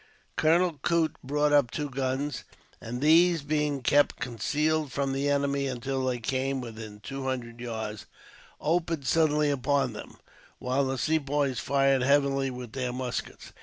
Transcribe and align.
Colonel 0.35 0.79
Coote 0.81 1.15
brought 1.23 1.53
up 1.53 1.69
two 1.69 1.87
guns, 1.87 2.43
and 2.81 3.01
these, 3.01 3.43
being 3.43 3.83
kept 3.83 4.15
concealed 4.19 4.91
from 4.91 5.13
the 5.13 5.29
enemy 5.29 5.67
until 5.67 6.03
they 6.05 6.17
came 6.17 6.59
within 6.59 7.01
two 7.01 7.25
hundred 7.25 7.59
yards, 7.59 8.07
opened 8.59 9.05
suddenly 9.05 9.51
upon 9.51 9.93
them, 9.93 10.15
while 10.57 10.85
the 10.85 10.97
Sepoys 10.97 11.59
fired 11.59 12.01
heavily 12.01 12.49
with 12.49 12.71
their 12.73 12.91
muskets. 12.91 13.53